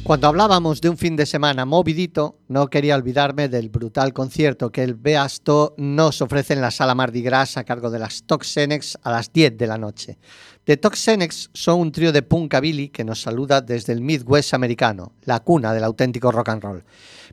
Cuando 0.05 0.27
hablábamos 0.27 0.81
de 0.81 0.89
un 0.89 0.99
fin 0.99 1.15
de 1.15 1.25
semana 1.25 1.65
movidito, 1.65 2.37
no 2.47 2.67
quería 2.67 2.95
olvidarme 2.95 3.49
del 3.49 3.69
brutal 3.69 4.13
concierto 4.13 4.71
que 4.71 4.83
el 4.83 4.93
Beasto 4.93 5.73
nos 5.79 6.21
ofrece 6.21 6.53
en 6.53 6.61
la 6.61 6.69
sala 6.69 6.93
Mardi 6.93 7.23
Gras 7.23 7.57
a 7.57 7.63
cargo 7.63 7.89
de 7.89 7.97
las 7.97 8.21
Toxenex 8.21 8.99
a 9.01 9.09
las 9.09 9.33
10 9.33 9.57
de 9.57 9.65
la 9.65 9.79
noche. 9.79 10.19
The 10.65 10.77
Toxenex 10.77 11.49
son 11.55 11.79
un 11.79 11.91
trío 11.91 12.11
de 12.11 12.21
punkabilly 12.21 12.89
que 12.89 13.03
nos 13.03 13.19
saluda 13.19 13.61
desde 13.61 13.93
el 13.93 14.01
Midwest 14.01 14.53
americano, 14.53 15.13
la 15.23 15.39
cuna 15.39 15.73
del 15.73 15.83
auténtico 15.83 16.31
rock 16.31 16.49
and 16.49 16.61
roll. 16.61 16.83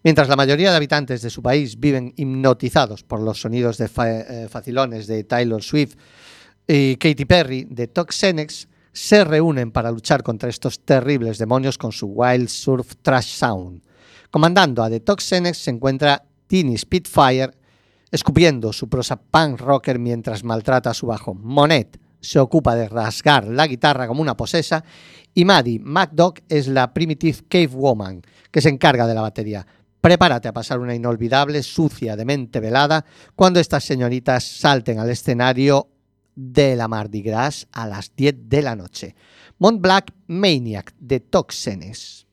Mientras 0.03 0.31
la 0.31 0.37
mayoría 0.37 0.71
de 0.71 0.77
habitantes 0.77 1.21
de 1.21 1.29
su 1.29 1.43
país 1.43 1.79
viven 1.79 2.15
hipnotizados 2.17 3.03
por 3.03 3.21
los 3.21 3.39
sonidos 3.39 3.77
de 3.77 3.91
eh, 3.95 4.49
facilones 4.49 5.07
de 5.07 5.25
Taylor 5.25 5.63
Swift 5.63 5.97
y 6.67 6.97
Katy 6.97 7.27
Perry, 7.27 7.67
The 7.67 7.89
Toxenex 7.89 8.67
se 8.93 9.25
reúnen 9.25 9.73
para 9.73 9.91
luchar 9.91 10.23
contra 10.23 10.49
estos 10.49 10.81
terribles 10.81 11.39
demonios 11.39 11.79
con 11.79 11.93
su 11.93 12.07
Wild 12.07 12.49
Surf 12.49 12.95
Trash 13.03 13.35
Sound. 13.37 13.83
Comandando 14.31 14.83
a 14.83 14.91
The 14.91 15.01
Toxenex 15.01 15.59
se 15.59 15.71
encuentra 15.71 16.25
Tini 16.47 16.77
Spitfire, 16.77 17.53
escupiendo 18.11 18.73
su 18.73 18.89
prosa 18.89 19.17
punk 19.17 19.61
rocker 19.61 19.99
mientras 19.99 20.45
maltrata 20.45 20.91
a 20.91 20.95
su 20.95 21.07
bajo. 21.07 21.35
Monet 21.35 21.99
se 22.21 22.39
ocupa 22.39 22.75
de 22.75 22.89
rasgar 22.89 23.47
la 23.47 23.67
guitarra 23.67 24.07
como 24.07 24.23
una 24.23 24.37
posesa 24.37 24.85
y 25.35 25.45
Maddie 25.45 25.81
MacDock 25.81 26.41
es 26.49 26.69
la 26.69 26.93
Primitive 26.93 27.39
Cave 27.49 27.69
Woman 27.69 28.23
que 28.51 28.61
se 28.61 28.69
encarga 28.69 29.07
de 29.07 29.15
la 29.15 29.23
batería. 29.23 29.67
Prepárate 30.01 30.49
a 30.49 30.53
pasar 30.53 30.81
una 30.81 30.95
inolvidable, 30.95 31.63
sucia, 31.63 32.17
de 32.17 32.25
mente 32.25 32.61
velada 32.61 33.05
cuando 33.37 33.61
estas 33.61 33.85
señoritas 33.85 34.45
salten 34.45 34.99
al 34.99 35.11
escenario 35.11 35.92
de 36.35 36.77
la 36.77 36.89
Mardi 36.89 37.23
Gras 37.23 37.67
a 37.73 37.87
las 37.87 38.15
10 38.17 38.49
de 38.49 38.63
la 38.63 38.77
noche. 38.77 39.15
Mont 39.59 39.81
Black 39.81 40.13
Maniac 40.27 40.95
de 40.99 41.21
Toxenes. 41.21 42.27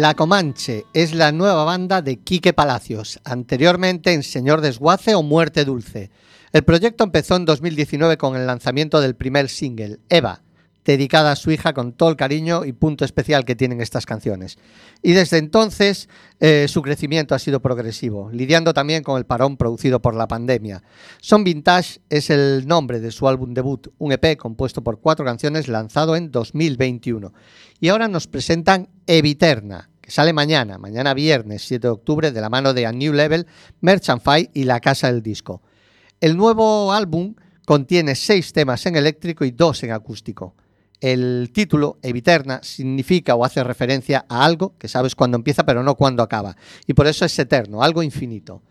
La 0.00 0.14
Comanche 0.14 0.86
es 0.94 1.12
la 1.14 1.30
nueva 1.30 1.64
banda 1.64 2.00
de 2.00 2.16
Quique 2.20 2.54
Palacios, 2.54 3.20
anteriormente 3.22 4.14
en 4.14 4.22
Señor 4.22 4.62
Desguace 4.62 5.14
o 5.14 5.22
Muerte 5.22 5.66
Dulce. 5.66 6.10
El 6.54 6.62
proyecto 6.62 7.04
empezó 7.04 7.36
en 7.36 7.44
2019 7.44 8.16
con 8.16 8.34
el 8.34 8.46
lanzamiento 8.46 9.02
del 9.02 9.14
primer 9.14 9.50
single, 9.50 9.98
Eva, 10.08 10.40
dedicada 10.84 11.32
a 11.32 11.36
su 11.36 11.50
hija 11.50 11.72
con 11.72 11.92
todo 11.92 12.08
el 12.08 12.16
cariño 12.16 12.64
y 12.64 12.72
punto 12.72 13.04
especial 13.04 13.44
que 13.44 13.56
tienen 13.56 13.80
estas 13.80 14.06
canciones. 14.06 14.58
Y 15.02 15.12
desde 15.12 15.38
entonces 15.38 16.08
eh, 16.40 16.66
su 16.68 16.82
crecimiento 16.82 17.34
ha 17.34 17.38
sido 17.38 17.60
progresivo, 17.60 18.30
lidiando 18.32 18.72
también 18.72 19.02
con 19.02 19.18
el 19.18 19.26
parón 19.26 19.56
producido 19.56 20.00
por 20.00 20.14
la 20.14 20.28
pandemia. 20.28 20.82
Son 21.20 21.44
Vintage 21.44 22.00
es 22.08 22.30
el 22.30 22.66
nombre 22.66 23.00
de 23.00 23.10
su 23.10 23.28
álbum 23.28 23.54
debut, 23.54 23.88
un 23.98 24.12
EP 24.12 24.36
compuesto 24.36 24.82
por 24.82 25.00
cuatro 25.00 25.24
canciones 25.24 25.68
lanzado 25.68 26.16
en 26.16 26.30
2021. 26.30 27.32
Y 27.80 27.88
ahora 27.88 28.08
nos 28.08 28.26
presentan 28.26 28.88
Eviterna, 29.06 29.89
sale 30.10 30.32
mañana, 30.32 30.78
mañana 30.78 31.14
viernes 31.14 31.62
7 31.66 31.86
de 31.86 31.92
octubre, 31.92 32.32
de 32.32 32.40
la 32.40 32.50
mano 32.50 32.74
de 32.74 32.86
A 32.86 32.92
New 32.92 33.12
Level, 33.12 33.46
Merchant 33.80 34.22
Fi 34.22 34.50
y 34.52 34.64
La 34.64 34.80
Casa 34.80 35.12
del 35.12 35.22
Disco. 35.22 35.62
El 36.20 36.36
nuevo 36.36 36.92
álbum 36.92 37.34
contiene 37.64 38.14
seis 38.14 38.52
temas 38.52 38.84
en 38.86 38.96
eléctrico 38.96 39.44
y 39.44 39.52
dos 39.52 39.82
en 39.84 39.92
acústico. 39.92 40.56
El 41.00 41.50
título, 41.54 41.98
Eviterna, 42.02 42.60
significa 42.62 43.34
o 43.34 43.44
hace 43.44 43.62
referencia 43.62 44.26
a 44.28 44.44
algo 44.44 44.76
que 44.76 44.88
sabes 44.88 45.14
cuándo 45.14 45.36
empieza 45.36 45.64
pero 45.64 45.82
no 45.82 45.94
cuándo 45.94 46.22
acaba. 46.22 46.56
Y 46.86 46.94
por 46.94 47.06
eso 47.06 47.24
es 47.24 47.38
eterno, 47.38 47.82
algo 47.82 48.02
infinito. 48.02 48.62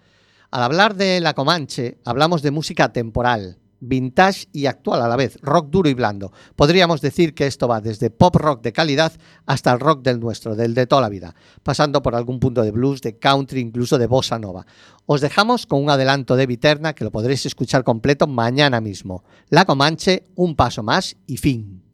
Al 0.52 0.64
hablar 0.64 0.96
de 0.96 1.22
La 1.22 1.34
Comanche, 1.34 2.00
hablamos 2.06 2.42
de 2.42 2.52
música 2.52 2.92
temporal, 2.92 3.59
vintage 3.80 4.48
y 4.52 4.66
actual 4.66 5.02
a 5.02 5.08
la 5.08 5.16
vez, 5.16 5.38
rock 5.42 5.70
duro 5.70 5.90
y 5.90 5.94
blando. 5.94 6.32
Podríamos 6.56 7.02
decir 7.02 7.34
que 7.34 7.48
esto 7.48 7.68
va 7.68 7.82
desde 7.82 8.10
pop 8.10 8.36
rock 8.36 8.62
de 8.62 8.74
calidad 8.74 9.14
hasta 9.46 9.72
el 9.72 9.80
rock 9.80 10.02
del 10.04 10.20
nuestro, 10.20 10.56
del 10.56 10.74
de 10.74 10.88
toda 10.88 11.02
la 11.02 11.10
vida, 11.10 11.36
pasando 11.64 12.02
por 12.02 12.16
algún 12.16 12.40
punto 12.40 12.64
de 12.64 12.72
blues, 12.72 13.02
de 13.02 13.18
country, 13.18 13.60
incluso 13.60 13.98
de 13.98 14.08
bossa 14.08 14.40
nova. 14.40 14.66
Os 15.06 15.22
dejamos 15.22 15.66
con 15.66 15.84
un 15.84 15.90
adelanto 15.90 16.36
de 16.36 16.46
Viterna 16.46 16.94
que 16.94 17.04
lo 17.04 17.12
podréis 17.12 17.46
escuchar 17.46 17.84
completo 17.84 18.28
mañana 18.28 18.82
mismo. 18.82 19.24
La 19.50 19.66
Comanche, 19.66 20.26
un 20.36 20.56
paso 20.56 20.84
más 20.84 21.16
y 21.26 21.38
fin. 21.38 21.89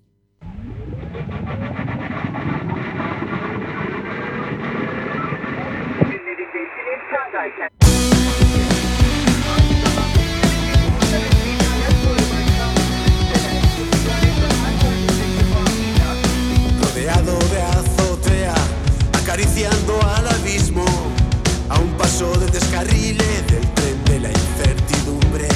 Acariciando 19.35 19.99
al 20.15 20.29
abismo, 20.29 20.85
a 21.67 21.77
un 21.77 21.89
paso 21.97 22.31
del 22.39 22.49
descarrile 22.51 23.25
del 23.49 23.67
tren 23.73 24.03
de 24.05 24.19
la 24.21 24.29
incertidumbre. 24.29 25.49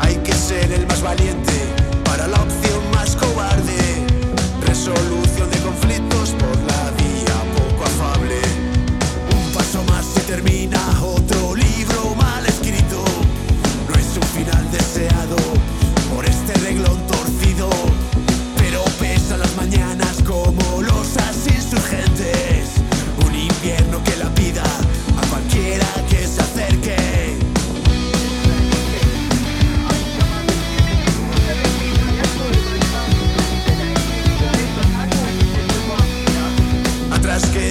Hay 0.00 0.16
que 0.16 0.34
ser 0.34 0.70
el 0.70 0.86
más 0.86 1.00
valiente 1.00 1.52
para 2.04 2.28
la 2.28 2.36
opción 2.36 2.90
más 2.92 3.16
cobarde, 3.16 4.04
resolución 4.66 5.29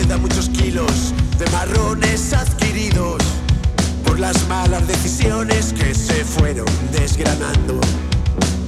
Quedan 0.10 0.22
muchos 0.24 0.50
kilos 0.50 1.14
de 1.38 1.46
marrones 1.52 2.34
adquiridos 2.34 3.22
por 4.04 4.20
las 4.20 4.48
malas 4.48 4.88
decisiones 4.88 5.72
que 5.72 5.94
se 5.94 6.26
fueron 6.26 6.66
desgranando. 6.92 7.80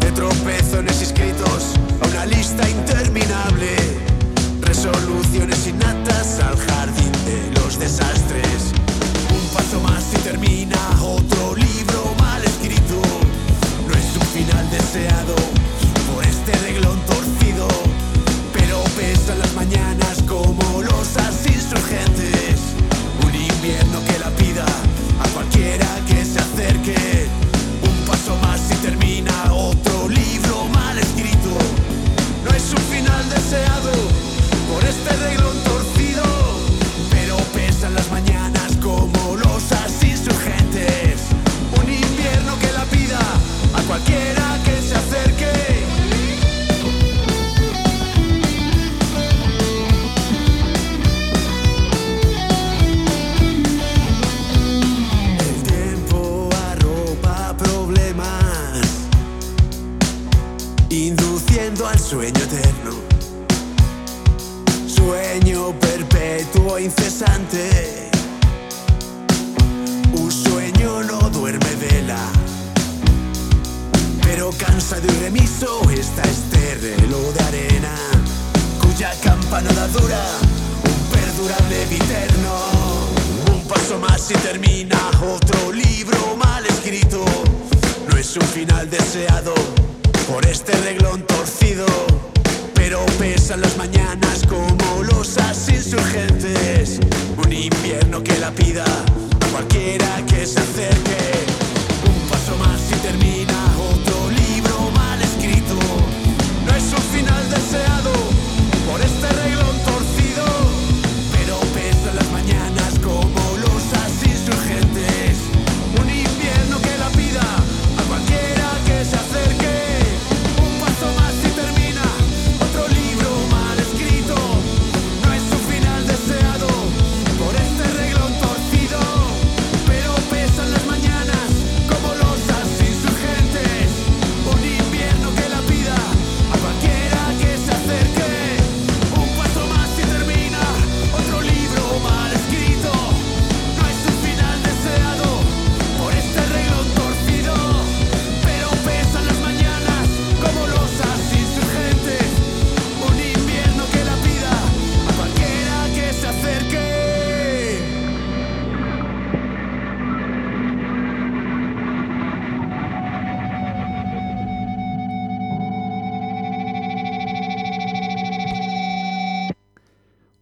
De 0.02 0.12
tropezones 0.12 1.02
inscritos 1.02 1.74
a 2.00 2.08
una 2.10 2.28
lista 2.28 2.70
interminable. 2.70 3.76
Resoluciones 4.62 5.66
innatas 5.66 6.40
al 6.42 6.58
jardín 6.58 7.12
de 7.26 7.60
los 7.60 7.80
desastres. 7.80 8.74
Un 9.32 9.48
paso 9.52 9.80
más 9.80 10.14
y 10.14 10.18
termina 10.18 10.78
otro 11.02 11.41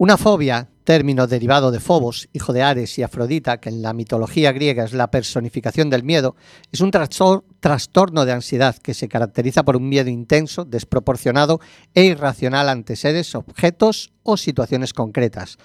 Una 0.09 0.17
fobia, 0.17 0.67
término 0.85 1.27
derivado 1.27 1.69
de 1.69 1.79
Fobos, 1.79 2.29
hijo 2.33 2.51
de 2.51 2.63
Ares 2.63 2.97
y 2.97 3.03
Afrodita, 3.03 3.59
que 3.59 3.69
en 3.69 3.83
la 3.83 3.93
mitología 3.93 4.51
griega 4.51 4.83
es 4.83 4.93
la 4.93 5.11
personificación 5.11 5.91
del 5.91 6.01
miedo, 6.01 6.35
es 6.71 6.81
un 6.81 6.89
trastor- 6.89 7.43
trastorno 7.59 8.25
de 8.25 8.31
ansiedad 8.31 8.75
que 8.75 8.95
se 8.95 9.07
caracteriza 9.07 9.61
por 9.61 9.75
un 9.77 9.87
miedo 9.87 10.09
intenso, 10.09 10.65
desproporcionado 10.65 11.59
e 11.93 12.05
irracional 12.05 12.69
ante 12.69 12.95
seres, 12.95 13.35
objetos 13.35 14.11
o 14.23 14.35
situaciones 14.35 14.93
concretas. 14.93 15.59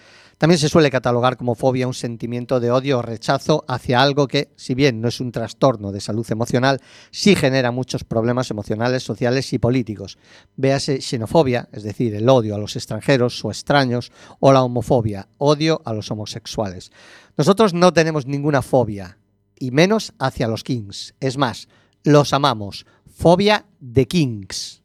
También 0.45 0.59
se 0.59 0.69
suele 0.69 0.91
catalogar 0.91 1.39
como 1.39 1.55
fobia 1.55 1.87
un 1.87 1.95
sentimiento 1.95 2.61
de 2.61 2.71
odio 2.71 2.99
o 2.99 3.03
rechazo 3.03 3.65
hacia 3.67 4.03
algo 4.03 4.29
que, 4.29 4.51
si 4.57 4.75
bien 4.75 5.01
no 5.01 5.09
es 5.09 5.19
un 5.19 5.33
trastorno 5.33 5.91
de 5.91 6.03
salud 6.03 6.27
emocional, 6.31 6.83
sí 7.11 7.35
genera 7.35 7.71
muchos 7.71 8.05
problemas 8.05 8.51
emocionales, 8.51 9.03
sociales 9.03 9.51
y 9.55 9.59
políticos. 9.59 10.19
Véase 10.55 11.01
xenofobia, 11.01 11.71
es 11.73 11.83
decir, 11.83 12.15
el 12.15 12.29
odio 12.29 12.55
a 12.55 12.59
los 12.59 12.77
extranjeros 12.77 13.43
o 13.43 13.49
extraños, 13.49 14.13
o 14.39 14.53
la 14.53 14.63
homofobia, 14.63 15.29
odio 15.39 15.81
a 15.87 15.95
los 15.95 16.11
homosexuales. 16.11 16.93
Nosotros 17.39 17.73
no 17.73 17.95
tenemos 17.95 18.27
ninguna 18.27 18.61
fobia, 18.61 19.17
y 19.59 19.71
menos 19.71 20.13
hacia 20.19 20.47
los 20.47 20.63
kings. 20.63 21.15
Es 21.21 21.39
más, 21.39 21.69
los 22.03 22.35
amamos. 22.35 22.85
Fobia 23.07 23.65
de 23.81 24.07
kings. 24.07 24.83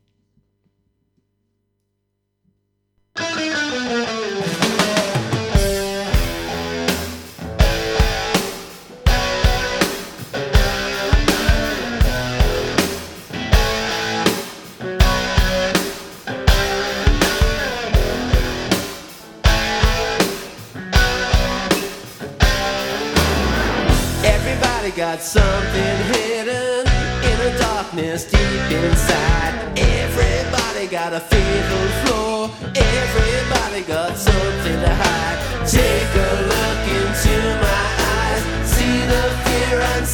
Got 24.99 25.21
something 25.21 25.97
hidden 26.11 26.85
in 27.23 27.37
the 27.39 27.57
darkness 27.57 28.25
deep 28.25 28.69
inside. 28.69 29.79
Everybody 29.79 30.87
got 30.87 31.13
a 31.13 31.21
fatal 31.21 31.87
flaw. 32.03 32.49
Everybody 32.75 33.83
got 33.83 34.17
something 34.17 34.79
to 34.81 34.93
hide. 34.93 35.39
Take 35.65 36.11
a 36.27 36.31
look 36.51 36.83
into 36.99 37.35
my 37.63 37.85
eyes. 38.11 38.43
See 38.67 38.99
the 39.13 39.23
fear 39.45 39.79
and 39.79 40.05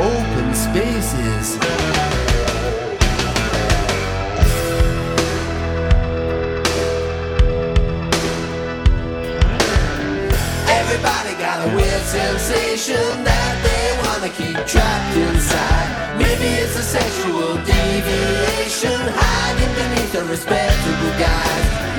open 0.00 0.54
spaces. 0.54 1.58
Everybody 10.78 11.32
got 11.38 11.68
a 11.68 11.76
weird 11.76 12.02
sensation 12.02 13.24
that 13.24 13.54
they 13.66 13.84
wanna 14.00 14.32
keep 14.32 14.56
trapped 14.66 15.16
inside. 15.16 16.16
Maybe 16.16 16.48
it's 16.62 16.76
a 16.76 16.82
sexual 16.82 17.56
deviation 17.56 19.00
hiding 19.20 19.72
beneath 19.76 20.14
a 20.14 20.24
respectable 20.24 21.12
guise. 21.18 21.89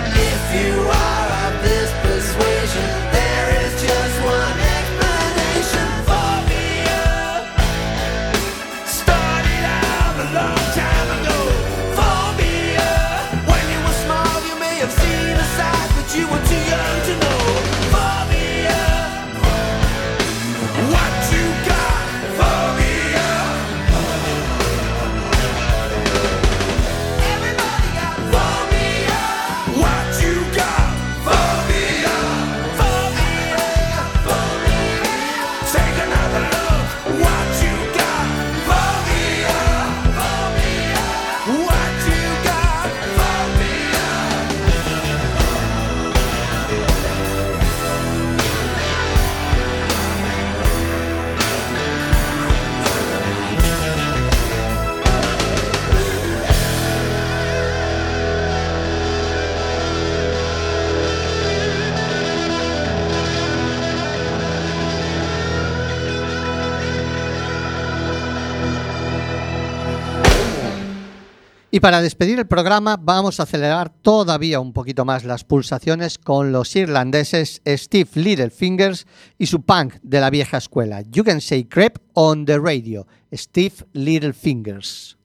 Para 71.82 72.04
despedir 72.04 72.38
el 72.38 72.46
programa 72.46 72.96
vamos 72.96 73.40
a 73.40 73.44
acelerar 73.44 73.90
todavía 73.90 74.60
un 74.60 74.72
poquito 74.72 75.04
más 75.04 75.24
las 75.24 75.44
pulsaciones 75.44 76.20
con 76.20 76.52
los 76.52 76.76
irlandeses 76.76 77.62
Steve 77.66 78.10
Littlefingers 78.14 79.08
y 79.40 79.48
su 79.48 79.64
punk 79.64 79.96
de 80.04 80.22
la 80.22 80.30
vieja 80.30 80.58
escuela. 80.58 81.02
You 81.02 81.24
can 81.24 81.42
say 81.42 81.64
creep 81.64 81.98
on 82.14 82.46
the 82.46 82.60
radio. 82.60 83.08
Steve 83.34 83.74
Littlefingers. 83.94 85.18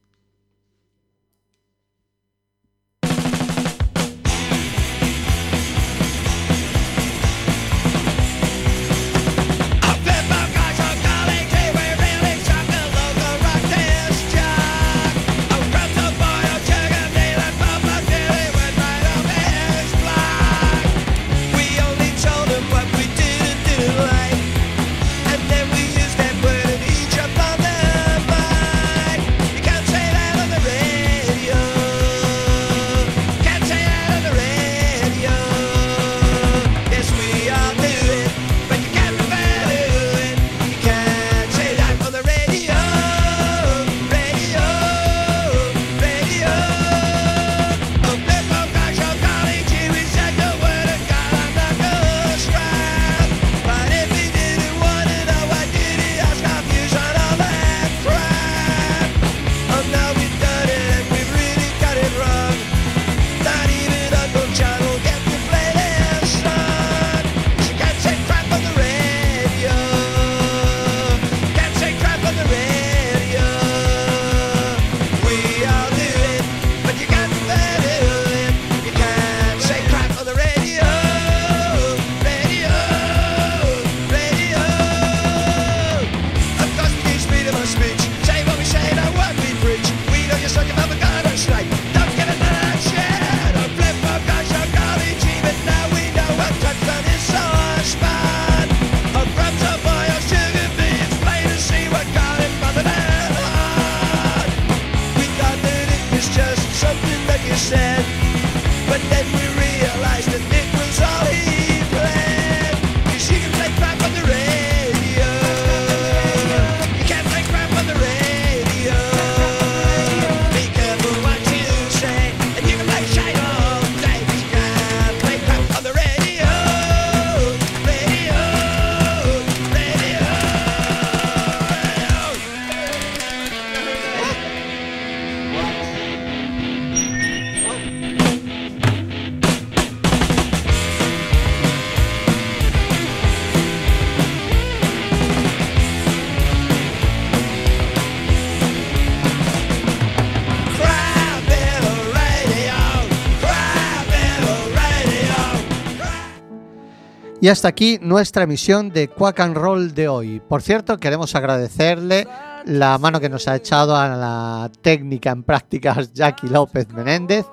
Y 157.47 157.49
hasta 157.49 157.69
aquí 157.69 158.01
nuestra 158.03 158.43
emisión 158.43 158.89
de 158.91 159.07
Quack 159.07 159.39
and 159.39 159.57
Roll 159.57 159.95
de 159.95 160.09
hoy. 160.09 160.41
Por 160.41 160.63
cierto, 160.63 160.99
queremos 160.99 161.37
agradecerle 161.37 162.27
la 162.65 162.99
mano 162.99 163.21
que 163.21 163.29
nos 163.29 163.47
ha 163.47 163.55
echado 163.55 163.95
a 163.95 164.09
la 164.09 164.69
técnica 164.83 165.31
en 165.31 165.45
prácticas 165.45 166.13
Jackie 166.13 166.49
López 166.49 166.89
Menéndez, 166.89 167.47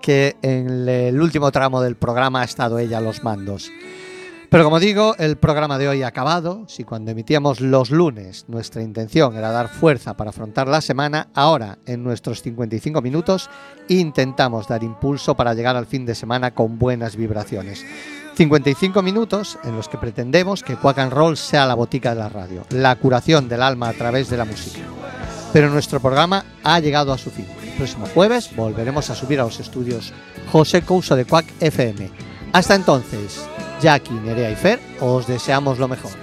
que 0.00 0.36
en 0.42 0.88
el 0.88 1.20
último 1.20 1.50
tramo 1.50 1.80
del 1.80 1.96
programa 1.96 2.42
ha 2.42 2.44
estado 2.44 2.78
ella 2.78 2.98
a 2.98 3.00
los 3.00 3.24
mandos. 3.24 3.68
Pero 4.48 4.62
como 4.62 4.78
digo, 4.78 5.16
el 5.18 5.36
programa 5.36 5.76
de 5.76 5.88
hoy 5.88 6.04
ha 6.04 6.06
acabado. 6.06 6.62
Si 6.68 6.84
cuando 6.84 7.10
emitíamos 7.10 7.60
los 7.60 7.90
lunes 7.90 8.44
nuestra 8.46 8.80
intención 8.80 9.36
era 9.36 9.50
dar 9.50 9.66
fuerza 9.66 10.16
para 10.16 10.30
afrontar 10.30 10.68
la 10.68 10.80
semana, 10.80 11.30
ahora 11.34 11.78
en 11.86 12.04
nuestros 12.04 12.42
55 12.42 13.02
minutos 13.02 13.50
intentamos 13.88 14.68
dar 14.68 14.84
impulso 14.84 15.34
para 15.34 15.52
llegar 15.54 15.74
al 15.74 15.86
fin 15.86 16.06
de 16.06 16.14
semana 16.14 16.54
con 16.54 16.78
buenas 16.78 17.16
vibraciones. 17.16 17.84
55 18.34 19.02
minutos 19.02 19.58
en 19.62 19.76
los 19.76 19.88
que 19.88 19.98
pretendemos 19.98 20.62
que 20.62 20.76
Quack 20.76 20.98
and 20.98 21.12
Roll 21.12 21.36
sea 21.36 21.66
la 21.66 21.74
botica 21.74 22.14
de 22.14 22.20
la 22.20 22.28
radio, 22.28 22.64
la 22.70 22.96
curación 22.96 23.48
del 23.48 23.62
alma 23.62 23.88
a 23.88 23.92
través 23.92 24.30
de 24.30 24.36
la 24.36 24.44
música. 24.44 24.80
Pero 25.52 25.68
nuestro 25.68 26.00
programa 26.00 26.44
ha 26.64 26.80
llegado 26.80 27.12
a 27.12 27.18
su 27.18 27.30
fin. 27.30 27.46
El 27.62 27.72
próximo 27.72 28.06
jueves 28.06 28.54
volveremos 28.56 29.10
a 29.10 29.14
subir 29.14 29.38
a 29.40 29.44
los 29.44 29.60
estudios 29.60 30.12
José 30.50 30.82
Couso 30.82 31.14
de 31.14 31.26
Quack 31.26 31.46
FM. 31.60 32.10
Hasta 32.52 32.74
entonces, 32.74 33.46
Jackie, 33.82 34.14
Nerea 34.14 34.50
y 34.50 34.56
Fer, 34.56 34.80
os 35.00 35.26
deseamos 35.26 35.78
lo 35.78 35.88
mejor. 35.88 36.21